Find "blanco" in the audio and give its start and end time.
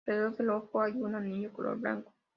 1.79-2.11